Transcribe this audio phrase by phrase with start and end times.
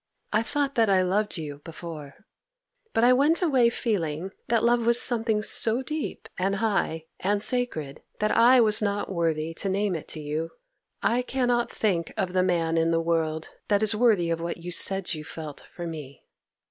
[0.33, 2.25] I thought that I loved you before;
[2.91, 8.01] but I went away feeling that love was something so deep, and high, and sacred,
[8.17, 10.49] that I was not worthy to name it to you;
[11.03, 14.71] I cannot think of the man in the world that is worthy of what you
[14.71, 16.23] said you felt for me.